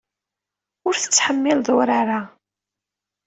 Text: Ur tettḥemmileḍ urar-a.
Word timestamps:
Ur 0.87 0.95
tettḥemmileḍ 0.97 1.67
urar-a. 1.77 2.21